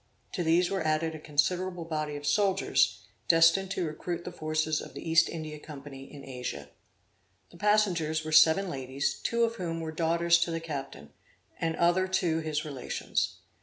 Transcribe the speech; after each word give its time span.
To 0.31 0.43
these 0.43 0.71
were 0.71 0.81
added 0.81 1.13
a 1.13 1.19
considerable 1.19 1.85
body 1.85 2.15
of 2.15 2.25
soldiers, 2.25 3.03
destined 3.27 3.69
to 3.69 3.85
recruit 3.85 4.25
the 4.25 4.31
forces 4.31 4.81
of 4.81 4.95
the 4.95 5.07
East 5.07 5.29
India 5.29 5.59
Company 5.59 6.11
in 6.11 6.25
Asia. 6.25 6.69
The 7.51 7.57
passengers 7.57 8.25
were 8.25 8.31
seven 8.31 8.67
ladies, 8.67 9.19
two 9.21 9.43
of 9.43 9.57
whom 9.57 9.79
were 9.79 9.91
daughters 9.91 10.39
to 10.39 10.49
the 10.49 10.59
captain, 10.59 11.11
and 11.59 11.75
other 11.75 12.07
two 12.07 12.39
his 12.39 12.65
relations. 12.65 13.41